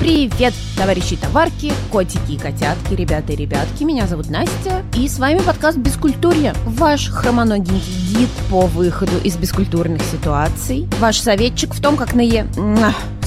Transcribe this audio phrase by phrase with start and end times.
[0.00, 3.84] Привет, товарищи товарки, котики и котятки, ребята и ребятки.
[3.84, 6.54] Меня зовут Настя, и с вами подкаст «Бескультурье».
[6.64, 10.88] Ваш хромоногенький гид по выходу из бескультурных ситуаций.
[11.00, 12.46] Ваш советчик в том, как на е...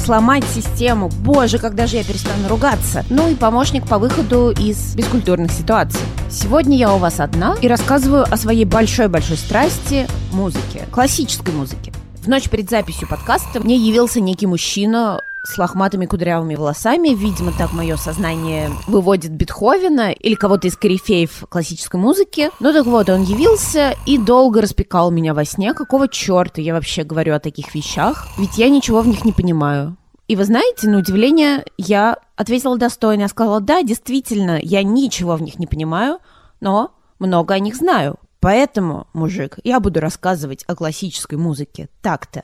[0.03, 1.09] сломать систему.
[1.19, 3.05] Боже, когда же я перестану ругаться?
[3.11, 6.01] Ну и помощник по выходу из бескультурных ситуаций.
[6.31, 11.93] Сегодня я у вас одна и рассказываю о своей большой-большой страсти– музыке, классической музыке.
[12.23, 17.09] В ночь перед записью подкаста мне явился некий мужчина с лохматыми кудрявыми волосами.
[17.09, 22.49] Видимо, так мое сознание выводит Бетховена или кого-то из корифеев классической музыки.
[22.59, 25.73] Ну так вот, он явился и долго распекал меня во сне.
[25.73, 28.27] Какого черта я вообще говорю о таких вещах?
[28.37, 29.97] Ведь я ничего в них не понимаю.
[30.27, 33.23] И вы знаете, на удивление, я ответила достойно.
[33.23, 36.19] Я сказала, да, действительно, я ничего в них не понимаю,
[36.61, 38.17] но много о них знаю.
[38.39, 42.43] Поэтому, мужик, я буду рассказывать о классической музыке так-то.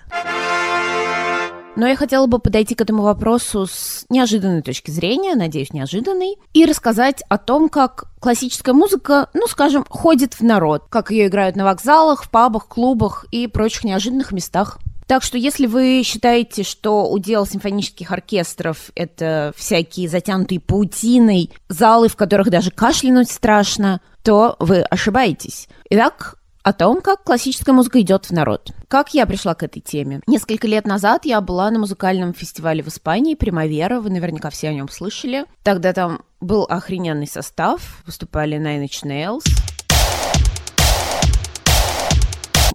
[1.75, 6.65] Но я хотела бы подойти к этому вопросу с неожиданной точки зрения, надеюсь, неожиданной, и
[6.65, 11.63] рассказать о том, как классическая музыка, ну, скажем, ходит в народ, как ее играют на
[11.63, 14.79] вокзалах, в пабах, клубах и прочих неожиданных местах.
[15.09, 22.15] Так что если вы считаете, что удел симфонических оркестров— это всякие затянутые паутиной, залы, в
[22.15, 25.67] которых даже кашлянуть страшно, то вы ошибаетесь.
[25.89, 28.71] Итак, о том, как классическая музыка идет в народ.
[28.87, 30.21] Как я пришла к этой теме?
[30.27, 34.73] Несколько лет назад я была на музыкальном фестивале в Испании «Примавера», вы наверняка все о
[34.73, 35.45] нем слышали.
[35.63, 39.43] Тогда там был охрененный состав, выступали Nine Inch Nails,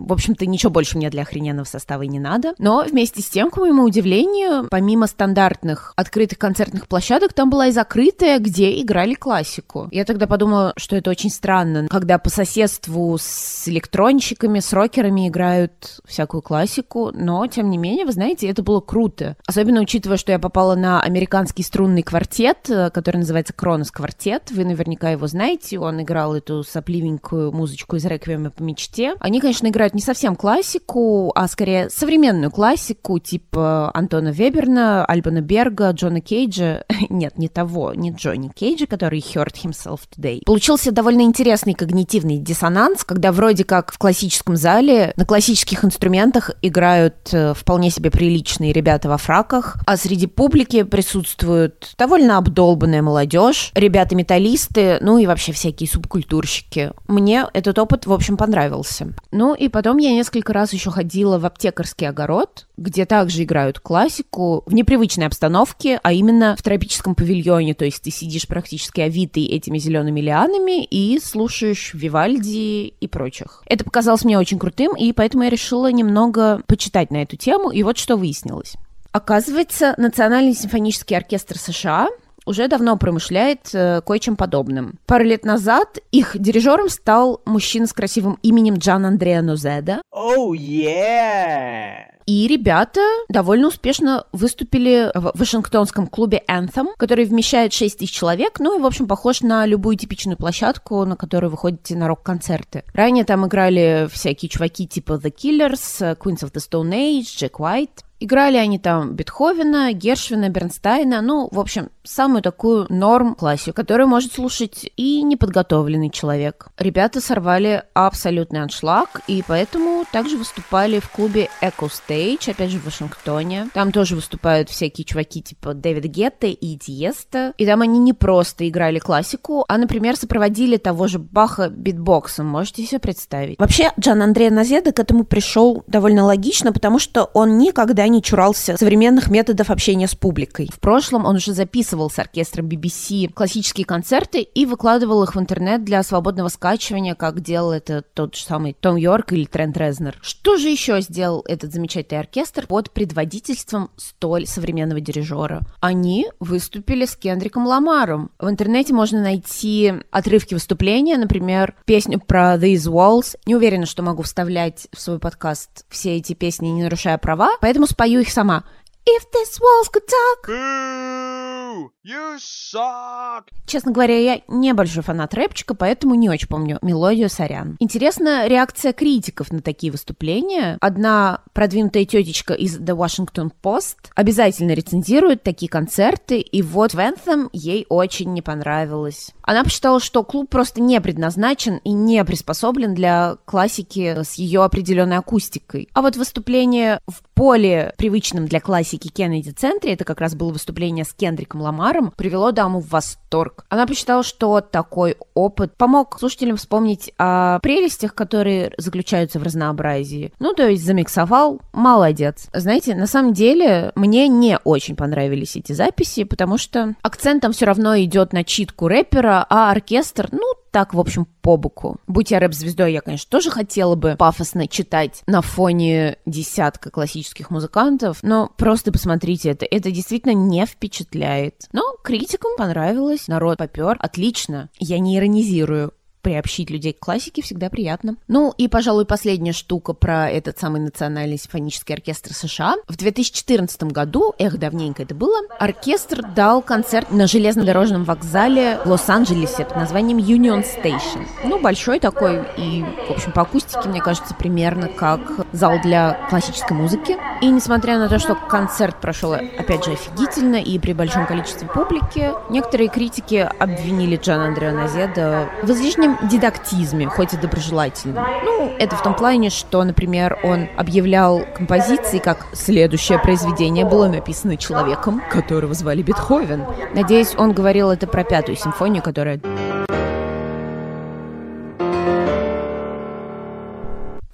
[0.04, 2.54] в общем-то, ничего больше мне для охрененного состава и не надо.
[2.58, 7.72] Но вместе с тем, к моему удивлению, помимо стандартных открытых концертных площадок, там была и
[7.72, 9.88] закрытая, где играли классику.
[9.90, 16.00] Я тогда подумала, что это очень странно, когда по соседству с электронщиками, с рокерами играют
[16.04, 19.36] всякую классику, но, тем не менее, вы знаете, это было круто.
[19.46, 24.50] Особенно учитывая, что я попала на американский струнный квартет, э, который называется Кронос квартет.
[24.50, 29.14] Вы наверняка его знаете, он играл эту сопливенькую музычку из «Реквиема по мечте».
[29.20, 35.90] Они, конечно, играют не совсем классику, а скорее современную классику, типа Антона Веберна, Альбана Берга,
[35.92, 36.84] Джона Кейджа.
[37.08, 40.42] Нет, не того, не Джонни Кейджа, который Heard Himself Today.
[40.44, 47.32] Получился довольно интересный когнитивный диссонанс, когда вроде как в классическом зале на классических инструментах играют
[47.32, 54.98] э, вполне себе приличные ребята во фраках, а среди публики присутствуют довольно обдолбанная молодежь, ребята-металлисты,
[55.00, 56.92] ну и вообще всякие субкультурщики.
[57.06, 59.14] Мне этот опыт, в общем, понравился.
[59.30, 63.80] Ну и потом Потом я несколько раз еще ходила в аптекарский огород, где также играют
[63.80, 67.74] классику в непривычной обстановке, а именно в тропическом павильоне.
[67.74, 73.62] То есть ты сидишь практически овитый этими зелеными лианами и слушаешь Вивальди и прочих.
[73.66, 77.82] Это показалось мне очень крутым, и поэтому я решила немного почитать на эту тему, и
[77.82, 78.76] вот что выяснилось.
[79.12, 82.08] Оказывается, Национальный симфонический оркестр США
[82.46, 84.98] уже давно промышляет э, кое-чем подобным.
[85.06, 90.02] Пару лет назад их дирижером стал мужчина с красивым именем Джан Андреа Нозеда.
[90.12, 92.14] Oh, yeah!
[92.26, 98.78] И ребята довольно успешно выступили в Вашингтонском клубе Anthem, который вмещает 6 тысяч человек, ну
[98.78, 102.84] и, в общем, похож на любую типичную площадку, на которую вы ходите на рок-концерты.
[102.94, 108.04] Ранее там играли всякие чуваки типа The Killers, Queens of the Stone Age, Jack White.
[108.24, 114.32] Играли они там Бетховена, Гершвина, Бернстайна, ну, в общем, самую такую норм классику, которую может
[114.32, 116.68] слушать и неподготовленный человек.
[116.78, 122.86] Ребята сорвали абсолютный аншлаг, и поэтому также выступали в клубе Echo Stage, опять же в
[122.86, 123.68] Вашингтоне.
[123.74, 127.52] Там тоже выступают всякие чуваки типа Дэвида Гетта и Диеста.
[127.58, 132.86] И там они не просто играли классику, а, например, сопроводили того же Баха битбоксом, можете
[132.86, 133.58] себе представить.
[133.58, 138.22] Вообще, Джан Андрея Назеда к этому пришел довольно логично, потому что он никогда никогда не
[138.22, 140.70] чурался современных методов общения с публикой.
[140.72, 145.84] В прошлом он уже записывал с оркестром BBC классические концерты и выкладывал их в интернет
[145.84, 150.18] для свободного скачивания, как делал это тот же самый Том Йорк или Трент Резнер.
[150.22, 155.62] Что же еще сделал этот замечательный оркестр под предводительством столь современного дирижера?
[155.80, 158.30] Они выступили с Кендриком Ламаром.
[158.38, 163.36] В интернете можно найти отрывки выступления, например, песню про These Walls.
[163.46, 167.86] Не уверена, что могу вставлять в свой подкаст все эти песни, не нарушая права, поэтому
[167.86, 168.64] спою их сама.
[169.06, 171.93] If this walls could talk.
[172.06, 173.44] You suck!
[173.64, 177.78] Честно говоря, я не большой фанат рэпчика, поэтому не очень помню мелодию сорян.
[177.80, 180.76] Интересна реакция критиков на такие выступления.
[180.82, 187.48] Одна продвинутая тетечка из The Washington Post обязательно рецензирует такие концерты, и вот в Anthem
[187.54, 189.30] ей очень не понравилось.
[189.40, 195.16] Она посчитала, что клуб просто не предназначен и не приспособлен для классики с ее определенной
[195.16, 195.88] акустикой.
[195.94, 201.14] А вот выступление в поле привычном для классики Кеннеди-центре, это как раз было выступление с
[201.14, 201.62] Кендриком
[201.94, 203.64] Ламаром, привело даму в восторг.
[203.68, 210.32] Она посчитала, что такой опыт помог слушателям вспомнить о прелестях, которые заключаются в разнообразии.
[210.38, 212.48] Ну, то есть замиксовал, молодец.
[212.52, 217.96] Знаете, на самом деле мне не очень понравились эти записи, потому что акцентом все равно
[217.98, 221.98] идет на читку рэпера, а оркестр, ну, так, в общем, по боку.
[222.08, 228.18] Будь я рэп-звездой, я, конечно, тоже хотела бы пафосно читать на фоне десятка классических музыкантов,
[228.22, 231.68] но просто посмотрите это, это действительно не впечатляет.
[231.72, 234.68] Но критикам понравилось, народ попер, отлично.
[234.80, 235.92] Я не иронизирую,
[236.24, 238.16] приобщить людей к классике всегда приятно.
[238.26, 242.74] Ну и, пожалуй, последняя штука про этот самый Национальный симфонический оркестр США.
[242.88, 249.66] В 2014 году, эх, давненько это было, оркестр дал концерт на железнодорожном вокзале в Лос-Анджелесе
[249.66, 251.26] под названием Union Station.
[251.44, 255.20] Ну, большой такой и, в общем, по акустике, мне кажется, примерно как
[255.52, 257.18] зал для классической музыки.
[257.42, 262.32] И несмотря на то, что концерт прошел, опять же, офигительно и при большом количестве публики,
[262.48, 268.24] некоторые критики обвинили Джана Андреа Назеда в излишнем дидактизме, хоть и доброжелательном.
[268.44, 274.56] Ну, это в том плане, что, например, он объявлял композиции, как следующее произведение было написано
[274.56, 276.64] человеком, которого звали Бетховен.
[276.94, 279.40] Надеюсь, он говорил это про пятую симфонию, которая...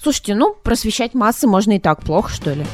[0.02, 2.64] Слушайте, ну, просвещать массы можно и так плохо, что ли?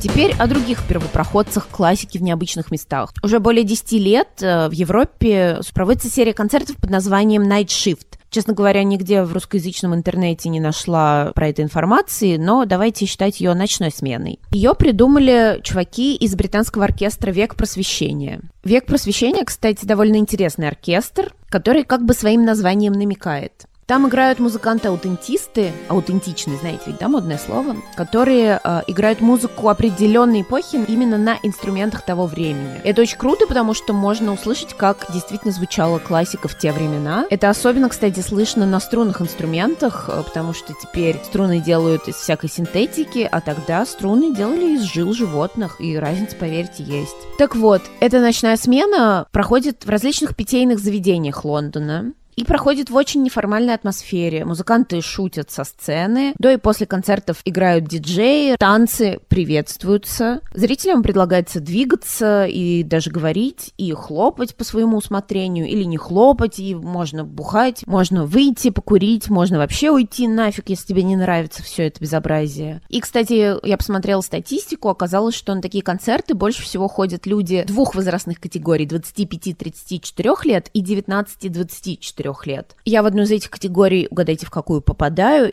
[0.00, 3.12] Теперь о других первопроходцах классики в необычных местах.
[3.22, 8.18] Уже более 10 лет э, в Европе проводится серия концертов под названием Night Shift.
[8.30, 13.52] Честно говоря, нигде в русскоязычном интернете не нашла про это информации, но давайте считать ее
[13.52, 14.38] ночной сменой.
[14.52, 18.40] Ее придумали чуваки из британского оркестра «Век просвещения».
[18.64, 23.66] «Век просвещения», кстати, довольно интересный оркестр, который как бы своим названием намекает.
[23.90, 30.76] Там играют музыканты-аутентисты, аутентичные, знаете ведь, да, модное слово, которые э, играют музыку определенной эпохи
[30.86, 32.80] именно на инструментах того времени.
[32.84, 37.26] Это очень круто, потому что можно услышать, как действительно звучала классика в те времена.
[37.30, 42.48] Это особенно, кстати, слышно на струнных инструментах, э, потому что теперь струны делают из всякой
[42.48, 47.16] синтетики, а тогда струны делали из жил животных, и разница, поверьте, есть.
[47.38, 53.22] Так вот, эта ночная смена проходит в различных питейных заведениях Лондона и проходит в очень
[53.22, 54.44] неформальной атмосфере.
[54.44, 60.40] Музыканты шутят со сцены, до и после концертов играют диджеи, танцы приветствуются.
[60.54, 66.74] Зрителям предлагается двигаться и даже говорить, и хлопать по своему усмотрению, или не хлопать, и
[66.74, 72.00] можно бухать, можно выйти, покурить, можно вообще уйти нафиг, если тебе не нравится все это
[72.00, 72.80] безобразие.
[72.88, 77.94] И, кстати, я посмотрела статистику, оказалось, что на такие концерты больше всего ходят люди двух
[77.94, 82.76] возрастных категорий, 25-34 лет и 19-24 трех лет.
[82.84, 85.52] Я в одну из этих категорий, угадайте, в какую попадаю.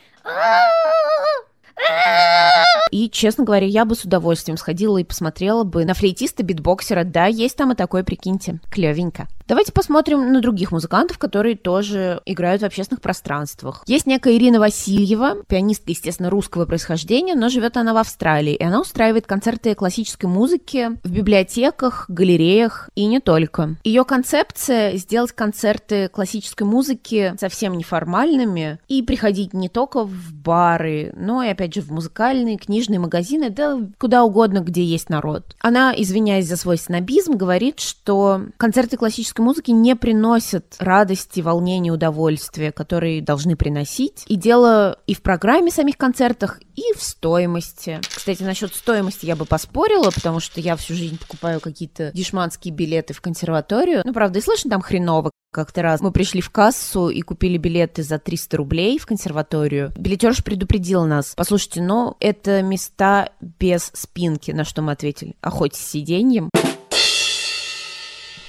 [2.90, 7.04] И, честно говоря, я бы с удовольствием сходила и посмотрела бы на флейтиста-битбоксера.
[7.04, 8.60] Да, есть там и такое, прикиньте.
[8.70, 9.28] Клевенько.
[9.48, 13.82] Давайте посмотрим на других музыкантов, которые тоже играют в общественных пространствах.
[13.86, 18.82] Есть некая Ирина Васильева, пианистка, естественно, русского происхождения, но живет она в Австралии, и она
[18.82, 23.76] устраивает концерты классической музыки в библиотеках, галереях и не только.
[23.84, 31.42] Ее концепция— сделать концерты классической музыки совсем неформальными и приходить не только в бары, но
[31.42, 35.56] и, опять же, в музыкальные, книжные магазины, да куда угодно, где есть народ.
[35.60, 42.72] Она, извиняясь за свой снобизм, говорит, что концерты классической музыки не приносят радости, волнения, удовольствия,
[42.72, 44.24] которые должны приносить.
[44.26, 48.00] И дело и в программе самих концертах, и в стоимости.
[48.14, 53.14] Кстати, насчет стоимости я бы поспорила, потому что я всю жизнь покупаю какие-то дешманские билеты
[53.14, 54.02] в консерваторию.
[54.04, 55.30] Ну, правда, и слышно там хреново.
[55.50, 59.92] Как-то раз мы пришли в кассу и купили билеты за 300 рублей в консерваторию.
[59.96, 61.32] Билетерш предупредил нас.
[61.36, 65.36] Послушайте, ну, это места без спинки, на что мы ответили.
[65.40, 66.50] А хоть с сиденьем.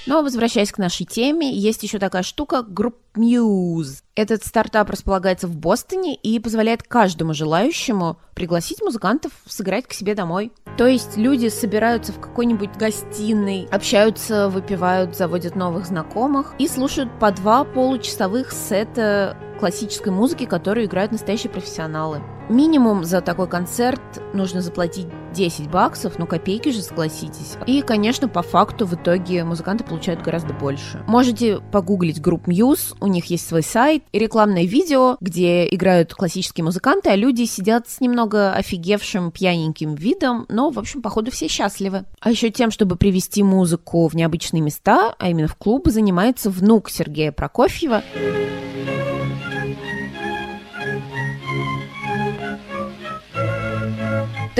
[0.06, 4.02] Но возвращаясь к нашей теме, есть еще такая штука Group Muse.
[4.14, 10.52] Этот стартап располагается в Бостоне и позволяет каждому желающему пригласить музыкантов сыграть к себе домой.
[10.76, 17.30] То есть люди собираются в какой-нибудь гостиной, общаются, выпивают, заводят новых знакомых и слушают по
[17.32, 22.22] два получасовых сета классической музыки, которую играют настоящие профессионалы.
[22.50, 24.00] Минимум за такой концерт
[24.34, 27.54] нужно заплатить 10 баксов, ну копейки же, согласитесь.
[27.64, 31.00] И, конечно, по факту в итоге музыканты получают гораздо больше.
[31.06, 36.64] Можете погуглить групп Muse, у них есть свой сайт и рекламное видео, где играют классические
[36.64, 42.04] музыканты, а люди сидят с немного офигевшим пьяненьким видом, но, в общем, походу все счастливы.
[42.18, 46.90] А еще тем, чтобы привести музыку в необычные места, а именно в клубы, занимается внук
[46.90, 48.02] Сергея Прокофьева.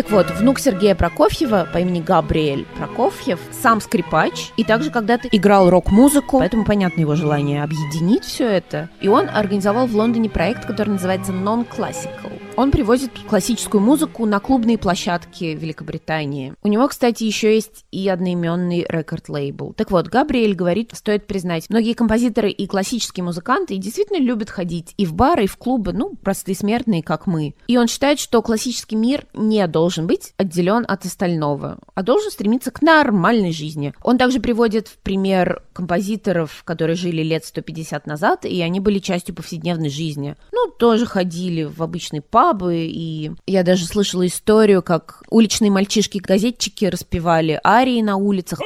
[0.01, 5.69] Так вот, внук Сергея Прокофьева по имени Габриэль Прокофьев сам скрипач и также когда-то играл
[5.69, 8.89] рок-музыку, поэтому понятно его желание объединить все это.
[9.03, 12.40] И он организовал в Лондоне проект, который называется Non-Classical.
[12.57, 16.55] Он привозит классическую музыку на клубные площадки Великобритании.
[16.63, 19.73] У него, кстати, еще есть и одноименный рекорд-лейбл.
[19.75, 25.07] Так вот, Габриэль говорит, стоит признать, многие композиторы и классические музыканты действительно любят ходить и
[25.07, 27.55] в бары, и в клубы, ну, простые смертные, как мы.
[27.67, 32.71] И он считает, что классический мир не должен быть отделен от остального, а должен стремиться
[32.71, 33.95] к нормальной жизни.
[34.03, 39.35] Он также приводит в пример композиторов, которые жили лет 150 назад, и они были частью
[39.35, 40.37] повседневной жизни.
[40.53, 46.87] Ну, тоже ходили в обычный паб, пабы, и я даже слышала историю, как уличные мальчишки-газетчики
[46.87, 48.61] распевали арии на улицах,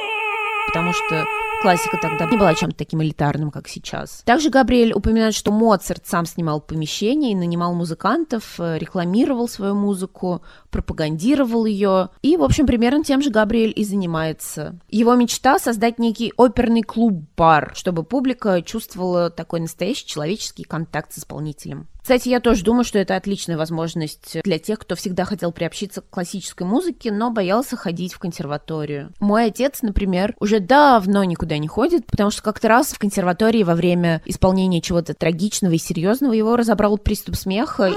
[0.69, 1.25] потому что
[1.61, 4.21] классика тогда не была чем-то таким элитарным, как сейчас.
[4.23, 10.41] Также Габриэль упоминает, что Моцарт сам снимал помещение и нанимал музыкантов, э, рекламировал свою музыку,
[10.69, 12.11] пропагандировал ее.
[12.21, 14.79] И, в общем, примерно тем же Габриэль и занимается.
[14.87, 21.89] Его мечта— создать некий оперный клуб-бар, чтобы публика чувствовала такой настоящий человеческий контакт с исполнителем.
[22.05, 26.09] Кстати, я тоже думаю, что это отличная возможность для тех, кто всегда хотел приобщиться к
[26.11, 29.11] классической музыке, но боялся ходить в консерваторию.
[29.19, 33.73] Мой отец, например, уже давно никуда не ходит, потому что как-то раз в консерватории во
[33.73, 37.91] время исполнения чего-то трагичного и серьезного его разобрал приступ смеха.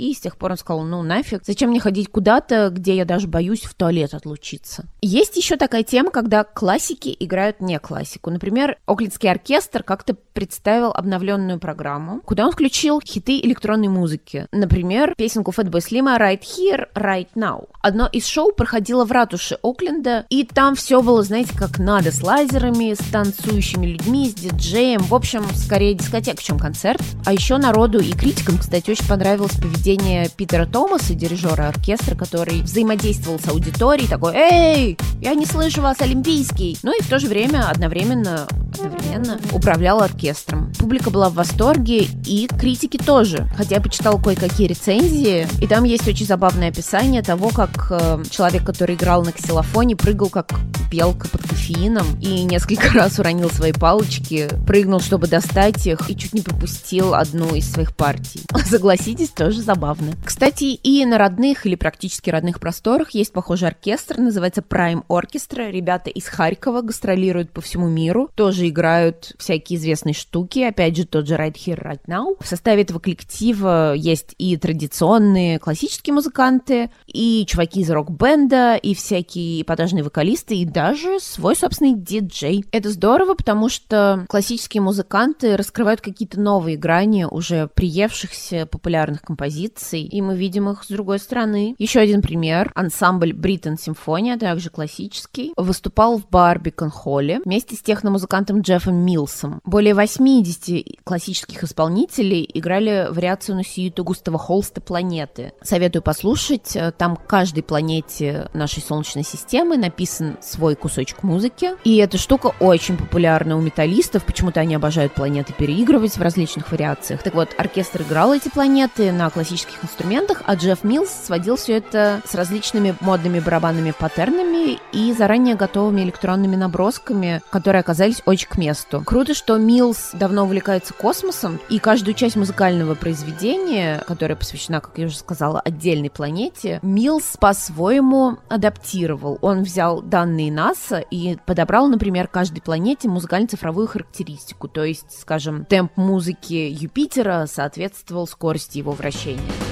[0.00, 3.28] И с тех пор он сказал, ну нафиг, зачем мне ходить куда-то, где я даже
[3.28, 4.86] боюсь в туалет отлучиться.
[5.02, 8.30] Есть еще такая тема, когда классики играют не классику.
[8.30, 14.46] Например, Оклендский оркестр как-то представил обновленную программу, куда он включил хиты электронной музыки.
[14.52, 17.68] Например, песенку Fatboy Slim «Right Here, Right Now».
[17.82, 22.22] Одно из шоу проходило в ратуше Окленда, и там все было, знаете, как надо, с
[22.22, 25.00] лазерами, с танцующими людьми, с диджеем.
[25.02, 27.02] В общем, скорее дискотека, чем концерт.
[27.26, 32.62] А еще народу и критикам, кстати, очень понравилось поведение поведение Питера Томаса, дирижера оркестра, который
[32.62, 37.26] взаимодействовал с аудиторией, такой «Эй, я не слышу вас, Олимпийский!» Ну и в то же
[37.26, 40.69] время одновременно, одновременно управлял оркестром.
[40.80, 43.46] Публика была в восторге, и критики тоже.
[43.54, 48.64] Хотя я почитала кое-какие рецензии, и там есть очень забавное описание того, как э, человек,
[48.64, 50.54] который играл на ксилофоне, прыгал как
[50.90, 56.32] белка под кофеином и несколько раз уронил свои палочки, прыгнул, чтобы достать их, и чуть
[56.32, 58.40] не пропустил одну из своих партий.
[58.64, 60.14] Согласитесь, тоже забавно.
[60.24, 65.70] Кстати, и на родных или практически родных просторах есть похожий оркестр, называется Prime Orchestra.
[65.70, 71.28] Ребята из Харькова гастролируют по всему миру, тоже играют всякие известные штуки, опять же, тот
[71.28, 72.36] же Right Here, Right Now.
[72.40, 79.62] В составе этого коллектива есть и традиционные классические музыканты, и чуваки из рок-бенда, и всякие
[79.62, 82.64] эпатажные вокалисты, и даже свой собственный диджей.
[82.72, 90.22] Это здорово, потому что классические музыканты раскрывают какие-то новые грани уже приевшихся популярных композиций, и
[90.22, 91.74] мы видим их с другой стороны.
[91.78, 92.72] Еще один пример.
[92.74, 99.60] Ансамбль Бритон Симфония, также классический, выступал в Барбикон Холле вместе с техномузыкантом Джеффом Милсом.
[99.64, 100.59] Более 80
[101.04, 105.52] классических исполнителей играли вариацию на сиюту Густава Холста «Планеты».
[105.62, 106.76] Советую послушать.
[106.98, 111.70] Там каждой планете нашей Солнечной системы написан свой кусочек музыки.
[111.84, 114.24] И эта штука очень популярна у металлистов.
[114.24, 117.22] Почему-то они обожают планеты переигрывать в различных вариациях.
[117.22, 122.22] Так вот, оркестр играл эти планеты на классических инструментах, а Джефф Милс сводил все это
[122.26, 129.02] с различными модными барабанными паттернами и заранее готовыми электронными набросками, которые оказались очень к месту.
[129.04, 135.06] Круто, что Милс давно увлекается космосом, и каждую часть музыкального произведения, которая посвящена, как я
[135.06, 139.38] уже сказала, отдельной планете, Милс по-своему адаптировал.
[139.42, 145.96] Он взял данные НАСА и подобрал, например, каждой планете музыкально-цифровую характеристику, то есть, скажем, темп
[145.96, 149.69] музыки Юпитера соответствовал скорости его вращения.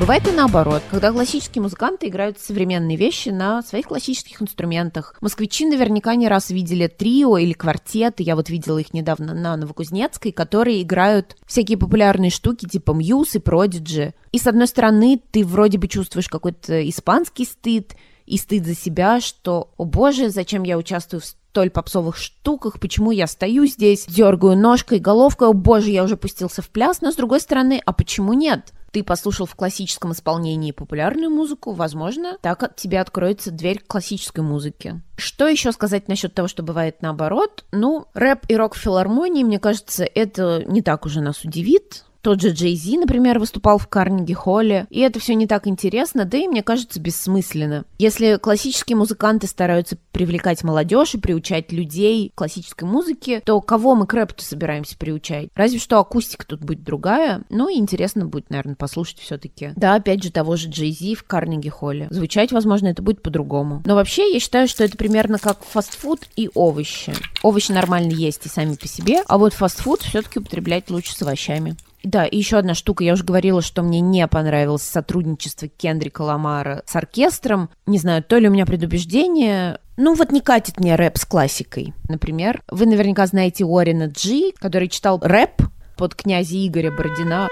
[0.00, 5.14] Бывает и наоборот, когда классические музыканты играют современные вещи на своих классических инструментах.
[5.20, 10.32] Москвичи наверняка не раз видели трио или квартеты, я вот видела их недавно на Новокузнецкой,
[10.32, 14.14] которые играют всякие популярные штуки типа Мьюз и Продиджи.
[14.32, 19.20] И с одной стороны, ты вроде бы чувствуешь какой-то испанский стыд, и стыд за себя,
[19.20, 24.56] что, о боже, зачем я участвую в столь попсовых штуках, почему я стою здесь, дергаю
[24.56, 28.32] ножкой, головкой, о боже, я уже пустился в пляс, но с другой стороны, а почему
[28.32, 28.72] нет?
[28.92, 34.40] Ты послушал в классическом исполнении популярную музыку, возможно, так от тебя откроется дверь к классической
[34.40, 35.00] музыке.
[35.16, 37.64] Что еще сказать насчет того, что бывает наоборот?
[37.72, 42.04] Ну, рэп и рок в филармонии, мне кажется, это не так уже нас удивит.
[42.22, 46.26] Тот же Джей Зи, например, выступал в Карнеги Холле, и это все не так интересно,
[46.26, 47.84] да и, мне кажется, бессмысленно.
[47.98, 54.06] Если классические музыканты стараются привлекать молодежь и приучать людей к классической музыке, то кого мы
[54.06, 55.48] к рэпу собираемся приучать?
[55.54, 59.72] Разве что акустика тут будет другая, ну и интересно будет, наверное, послушать все-таки.
[59.76, 62.06] Да, опять же, того же Джей Зи в Карнеги Холле.
[62.10, 63.82] Звучать, возможно, это будет по-другому.
[63.86, 67.14] Но вообще, я считаю, что это примерно как фастфуд и овощи.
[67.42, 71.76] Овощи нормально есть и сами по себе, а вот фастфуд все-таки употреблять лучше с овощами.
[72.02, 73.04] Да, и еще одна штука.
[73.04, 77.70] Я уже говорила, что мне не понравилось сотрудничество Кендрика Ламара с оркестром.
[77.86, 81.92] Не знаю, то ли у меня предубеждение, ну вот не катит мне рэп с классикой.
[82.08, 85.62] Например, вы наверняка знаете Уоррена Джи, который читал рэп
[85.96, 87.48] под князя Игоря Бородина.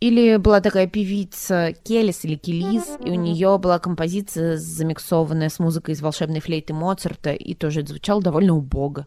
[0.00, 5.92] Или была такая певица Келис или Келис, и у нее была композиция замиксованная с музыкой
[5.92, 9.06] из волшебной флейты Моцарта, и тоже это звучало довольно убого.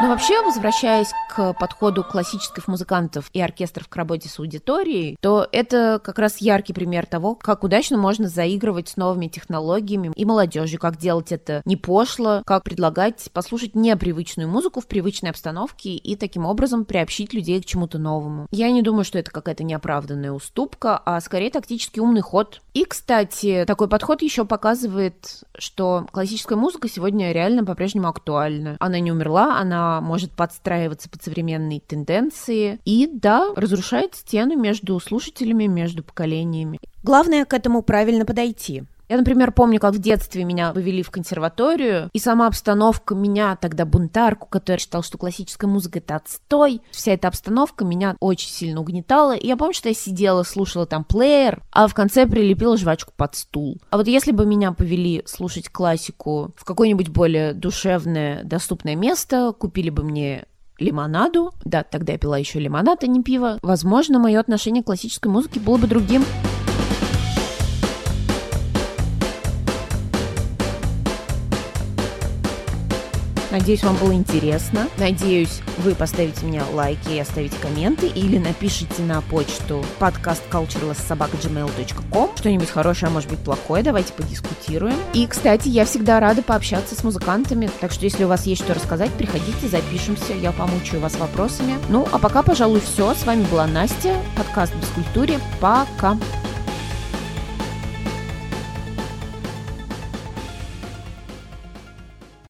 [0.00, 6.00] Но вообще, возвращаясь к подходу классических музыкантов и оркестров к работе с аудиторией, то это
[6.02, 10.98] как раз яркий пример того, как удачно можно заигрывать с новыми технологиями и молодежью, как
[10.98, 16.84] делать это не пошло, как предлагать послушать непривычную музыку в привычной обстановке и таким образом
[16.84, 18.46] приобщить людей к чему-то новому.
[18.52, 22.60] Я не думаю, что это какая-то неоправданная уступка, а скорее тактически умный ход.
[22.72, 28.76] И, кстати, такой подход еще показывает, что классическая музыка сегодня реально по-прежнему актуальна.
[28.78, 35.66] Она не умерла, она может подстраиваться под современные тенденции и, да, разрушает стену между слушателями,
[35.66, 36.80] между поколениями.
[37.02, 38.84] Главное к этому правильно подойти.
[39.08, 43.86] Я, например, помню, как в детстве меня вывели в консерваторию, и сама обстановка меня, тогда
[43.86, 49.34] бунтарку, которая считала, что классическая музыка— это отстой, вся эта обстановка меня очень сильно угнетала.
[49.34, 53.34] И я помню, что я сидела, слушала там плеер, а в конце прилепила жвачку под
[53.34, 53.78] стул.
[53.90, 59.90] А вот если бы меня повели слушать классику в какое-нибудь более душевное, доступное место, купили
[59.90, 60.44] бы мне
[60.78, 65.28] лимонаду, да, тогда я пила еще лимонад, а не пиво, возможно, мое отношение к классической
[65.28, 66.24] музыке было бы другим.
[73.50, 74.88] Надеюсь, вам было интересно.
[74.98, 82.70] Надеюсь, вы поставите мне лайки и оставите комменты или напишите на почту подкаст culturelesssobaka.gmail.com что-нибудь
[82.70, 84.96] хорошее, а может быть плохое, давайте подискутируем.
[85.14, 88.74] И, кстати, я всегда рада пообщаться с музыкантами, так что если у вас есть что
[88.74, 91.74] рассказать, приходите, запишемся, я помучаю вас вопросами.
[91.88, 93.14] Ну, а пока, пожалуй, все.
[93.14, 95.38] С вами была Настя, подкаст «Без культуре».
[95.60, 96.16] Пока!